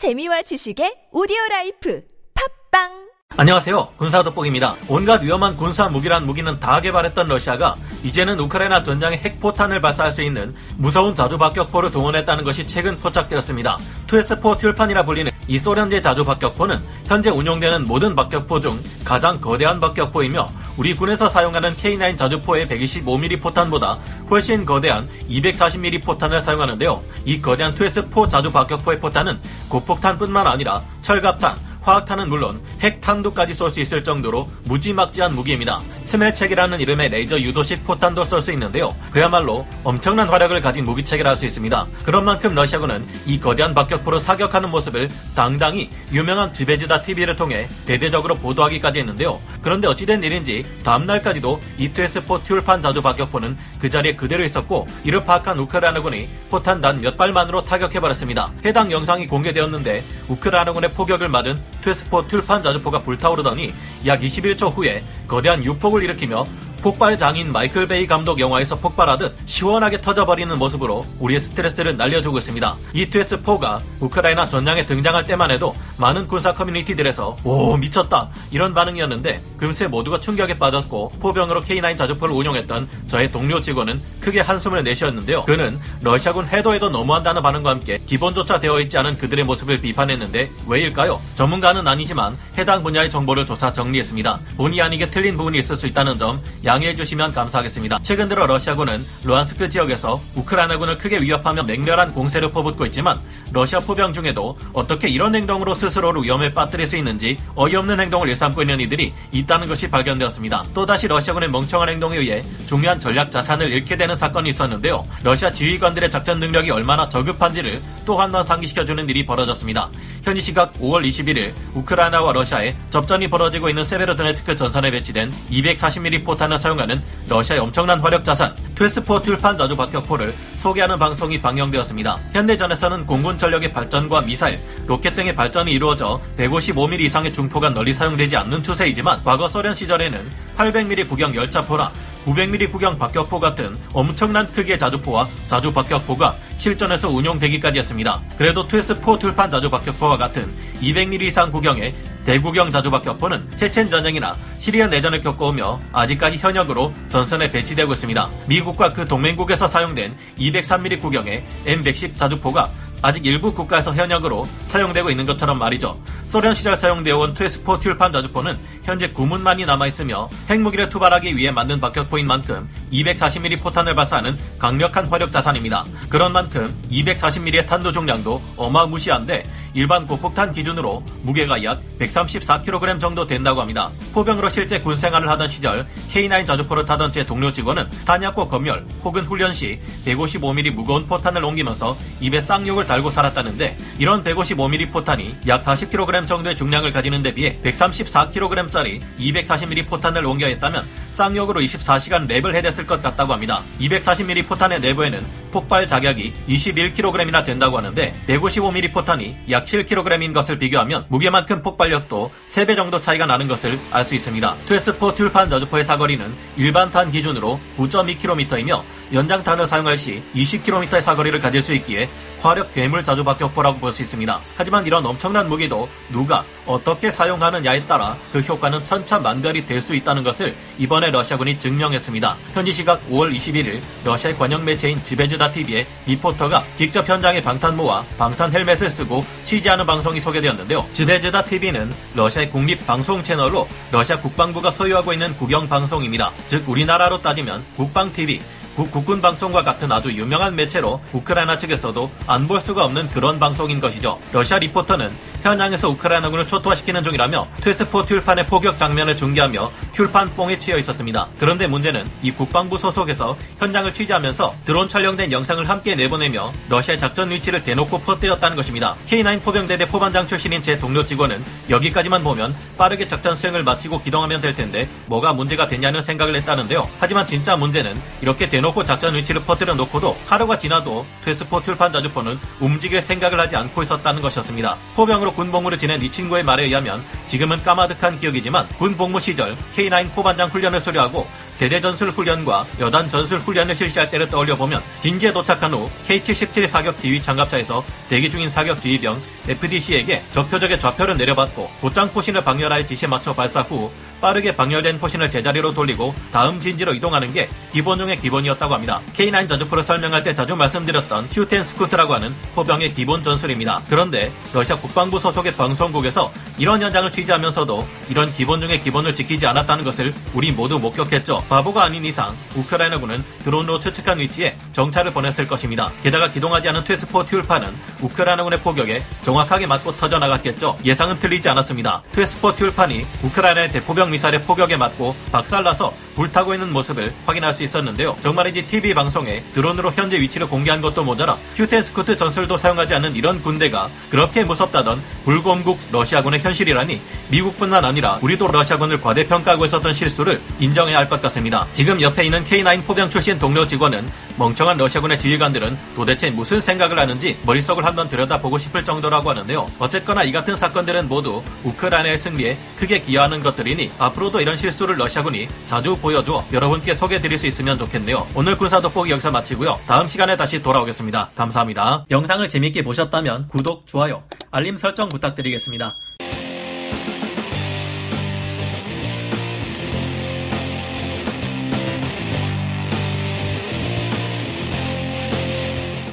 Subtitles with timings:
[0.00, 2.00] 재미와 지식의 오디오 life.
[2.32, 3.09] 팟빵
[3.40, 3.92] 안녕하세요.
[3.96, 4.76] 군사 돋보기입니다.
[4.86, 10.54] 온갖 위험한 군사 무기란 무기는 다 개발했던 러시아가 이제는 우크라이나 전장에 핵포탄을 발사할 수 있는
[10.76, 13.78] 무서운 자주박격포를 동원했다는 것이 최근 포착되었습니다.
[14.08, 20.46] 2S4 튤판이라 불리는 이 소련제 자주박격포는 현재 운용되는 모든 박격포 중 가장 거대한 박격포이며
[20.76, 23.98] 우리 군에서 사용하는 K9 자주포의 125mm 포탄보다
[24.28, 27.02] 훨씬 거대한 240mm 포탄을 사용하는데요.
[27.24, 34.48] 이 거대한 2S4 자주박격포의 포탄은 고폭탄뿐만 아니라 철갑탄, 화학탄은 물론 핵탄두까지 쏠 수 있을 정도로
[34.64, 35.82] 무지막지한 무기입니다.
[36.10, 38.94] 스멜착이라는 이름의 레이저 유도식 포탄도 쏠 수 있는데요.
[39.12, 41.86] 그야말로 엄청난 화력을 가진 무기체계라 할 수 있습니다.
[42.04, 48.98] 그런 만큼 러시아군은 이 거대한 박격포로 사격하는 모습을 당당히 유명한 즈베즈다 TV를 통해 대대적으로 보도하기까지
[48.98, 49.40] 했는데요.
[49.62, 55.58] 그런데 어찌된 일인지 다음날까지도 이 2S4 튤판 자주 박격포는 그 자리에 그대로 있었고 이를 파악한
[55.60, 58.52] 우크라이나군이 포탄 단 몇 발만으로 타격해버렸습니다.
[58.64, 63.72] 해당 영상이 공개되었는데 우크라이나군의 포격을 맞은 2S4 튤판 자주포가 불타오르더니
[64.06, 66.44] 약 21초 후에 거대한 유폭을 일으키며
[66.82, 72.76] 폭발 장인 마이클 베이 감독 영화에서 폭발하듯 시원하게 터져버리는 모습으로 우리의 스트레스를 날려주고 있습니다.
[72.94, 79.88] 이 2S4가 우크라이나 전장에 등장할 때만 해도 많은 군사 커뮤니티들에서 오 미쳤다 이런 반응이었는데 금세
[79.88, 85.44] 모두가 충격에 빠졌고 포병으로 K9 자주포를 운용했던 저의 동료 직원은 크게 한숨을 내쉬었는데요.
[85.44, 91.20] 그는 러시아군 해도 해도 너무한다는 반응과 함께 기본조차 되어 있지 않은 그들의 모습을 비판했는데 왜일까요?
[91.36, 94.40] 전문가는 아니지만 해당 분야의 정보를 조사 정리했습니다.
[94.56, 96.40] 본의 아니게 틀린 부분이 있을 수 있다는 점
[96.70, 97.98] 양해해 주시면 감사하겠습니다.
[98.04, 103.18] 최근 들어 러시아군은 루안스크 지역에서 우크라이나군을 크게 위협하며 맹렬한 공세를 퍼붓고 있지만
[103.52, 108.78] 러시아 포병 중에도 어떻게 이런 행동으로 스스로를 위험에 빠뜨릴 수 있는지 어이없는 행동을 일삼고 있는
[108.78, 110.66] 이들이 있다는 것이 발견되었습니다.
[110.72, 115.04] 또다시 러시아군의 멍청한 행동에 의해 중요한 전략 자산을 잃게 되는 사건이 있었는데요.
[115.24, 119.90] 러시아 지휘관들의 작전 능력이 얼마나 저급한지를 또 한 번 상기시켜주는 일이 벌어졌습니다.
[120.22, 127.02] 현지 시각 5월 21일 우크라이나와 러시아의 접전이 벌어지고 있는 세베르도네츠크 전선에 배치된 240mm 포탄을 사용하는
[127.28, 132.18] 러시아의 엄청난 화력 자산 2S4 튤판 박격포를 소개하는 방송이 방영되었습니다.
[132.32, 138.62] 현대전에서는 공군 전력의 발전과 미사일, 로켓 등의 발전이 이루어져 155mm 이상의 중포가 널리 사용되지 않는
[138.62, 140.20] 추세이지만 과거 소련 시절에는
[140.56, 141.90] 800mm 구경 열차포나
[142.26, 148.20] 900mm 구경 박격포 같은 엄청난 크기의 자주포와 자주 박격포가 실전에서 운용되기까지 했습니다.
[148.36, 150.46] 그래도 2S4 튤판 자주 박격포와 같은
[150.82, 151.94] 200mm 이상 구경의
[152.24, 158.28] 대구경 자주박격포는 체첸 전쟁이나 시리아 내전을 겪어오며 아직까지 현역으로 전선에 배치되고 있습니다.
[158.46, 162.70] 미국과 그 동맹국에서 사용된 203mm 구경의 M110 자주포가
[163.02, 165.98] 아직 일부 국가에서 현역으로 사용되고 있는 것처럼 말이죠.
[166.28, 172.26] 소련 시절 사용되어 온 2S4 튤판 자주포는 현재 구문만이 남아있으며 핵무기를 투발하기 위해 만든 박격포인
[172.26, 175.84] 만큼 240mm 포탄을 발사하는 강력한 화력 자산입니다.
[176.08, 179.44] 그런 만큼 240mm의 탄도 중량도 어마무시한데
[179.74, 183.90] 일반 고폭탄 기준으로 무게가 약 134kg 정도 된다고 합니다.
[184.12, 189.24] 포병으로 실제 군 생활을 하던 시절 K9 자주포를 타던 제 동료 직원은 탄약고 검열 혹은
[189.24, 196.26] 훈련 시 155mm 무거운 포탄을 옮기면서 입에 쌍욕을 달고 살았다는데 이런 155mm 포탄이 약 40kg
[196.26, 203.02] 정도의 중량을 가지는 데 비해 134kg짜리 240mm 포탄을 옮겨야 했다면 쌍욕으로 24시간 랩을 해댔을 것
[203.02, 203.62] 같다고 합니다.
[203.80, 211.62] 240mm 포탄의 내부에는 폭발 작약이 21kg이나 된다고 하는데 155mm 포탄이 약 7kg인 것을 비교하면 무게만큼
[211.62, 214.54] 폭발력도 3배 정도 차이가 나는 것을 알 수 있습니다.
[214.66, 218.82] 2S4 튤판 자주포의 사거리는 일반 탄 기준으로 9.2km이며
[219.12, 222.08] 연장 탄을 사용할 시 20km의 사거리를 가질 수 있기에
[222.40, 224.40] 화력 괴물 자주박격포라고 볼 수 있습니다.
[224.56, 230.54] 하지만 이런 엄청난 무기도 누가 어떻게 사용하느냐에 따라 그 효과는 천차만별이 될 수 있다는 것을
[230.78, 232.36] 이번에 러시아군이 증명했습니다.
[232.52, 238.88] 현지 시각 5월 21일 러시아의 관영 매체인 즈베즈다 TV의 리포터가 직접 현장에 방탄모와 방탄 헬멧을
[238.90, 240.86] 쓰고 취재하는 방송이 소개되었는데요.
[240.92, 246.30] 즈베즈다 TV는 러시아의 국립 방송 채널로 러시아 국방부가 소유하고 있는 국영 방송입니다.
[246.48, 248.40] 즉 우리나라로 따지면 국방 TV
[248.84, 254.18] 국군 방송과 같은 아주 유명한 매체로 우크라이나 측에서도 안 볼 수가 없는 그런 방송인 것이죠.
[254.32, 255.10] 러시아 리포터는
[255.42, 261.28] 현장에서 우크라이나군을 초토화시키는 중이라며 트웨스포 튤판의 포격 장면을 중계하며 튤판 뽕에 취해 있었습니다.
[261.38, 267.64] 그런데 문제는 이 국방부 소속에서 현장을 취재하면서 드론 촬영된 영상을 함께 내보내며 러시아의 작전 위치를
[267.64, 268.94] 대놓고 퍼뜨렸다는 것입니다.
[269.08, 274.54] K9 포병대대 포반장 출신인 제 동료 직원은 여기까지만 보면 빠르게 작전 수행을 마치고 기동하면 될
[274.54, 276.88] 텐데 뭐가 문제가 됐냐는 생각을 했다는데요.
[276.98, 283.02] 하지만 진짜 문제는 이렇게 대놓고 작전 위치를 퍼뜨려 놓고도 하루가 지나도 트웨스포 튤판 자주포는 움직일
[283.02, 284.76] 생각을 하지 않고 있었다는 것이었습니다.
[284.96, 290.80] 포병으로 군복무를 지낸 이 친구의 말에 의하면 지금은 까마득한 기억이지만 군복무 시절 K9 포반장 훈련을
[290.80, 291.26] 수료하고
[291.60, 296.96] 대대 전술 훈련과 여단 전술 훈련을 실시할 때를 떠올려 보면 진지에 도착한 후 K-77 사격
[296.96, 303.34] 지휘 장갑차에서 대기 중인 사격 지휘병 FDC에게 적표적의 좌표를 내려받고 곧장 포신을 방열할 지시에 맞춰
[303.34, 303.90] 발사 후
[304.22, 309.00] 빠르게 방열된 포신을 제자리로 돌리고 다음 진지로 이동하는 게 기본 중의 기본이었다고 합니다.
[309.14, 313.82] K9 전투포를 설명할 때 자주 말씀드렸던 shoot and scoot라고 하는 포병의 기본 전술입니다.
[313.88, 320.12] 그런데 러시아 국방부 소속의 방송국에서 이런 현장을 취재하면서도 이런 기본 중의 기본을 지키지 않았다는 것을
[320.34, 321.42] 우리 모두 목격했죠.
[321.50, 325.90] 바보가 아닌 이상 우크라이나군은 드론으로 추측한 위치에 정찰을 보냈을 것입니다.
[326.00, 330.78] 게다가 기동하지 않은 2S4 튤판은 우크라이나군의 포격에 정확하게 맞고 터져나갔겠죠.
[330.84, 332.02] 예상은 틀리지 않았습니다.
[332.12, 338.16] 2S4 튤판이 우크라이나의 대포병 미사일의 포격에 맞고 박살나서 불타고 있는 모습을 확인할 수 있었는데요.
[338.22, 343.16] 정말인지 TV 방송에 드론으로 현재 위치를 공개한 것도 모자라 shoot and scoot 전술도 사용하지 않는
[343.16, 347.00] 이런 군대가 그렇게 무섭다던 불곰국 러시아군의 현실이라니
[347.30, 351.66] 미국뿐만 아니라 우리도 러시아군을 과대평가하고 있었던 실수를 인정해야 할 것 같 습니다.
[351.72, 354.06] 지금 옆에 있는 K9 포병 출신 동료 직원은
[354.36, 359.66] 멍청한 러시아군의 지휘관들은 도대체 무슨 생각을 하는지 머릿속을 한번 들여다보고 싶을 정도라고 하는데요.
[359.78, 365.96] 어쨌거나 이 같은 사건들은 모두 우크라이나의 승리에 크게 기여하는 것들이니 앞으로도 이런 실수를 러시아군이 자주
[365.96, 368.26] 보여줘 여러분께 소개해드릴 수 있으면 좋겠네요.
[368.34, 369.80] 오늘 군사 돋보기 여기서 마치고요.
[369.86, 371.30] 다음 시간에 다시 돌아오겠습니다.
[371.34, 372.04] 감사합니다.
[372.10, 375.96] 영상을 재밌게 보셨다면 구독, 좋아요, 알림 설정 부탁드리겠습니다.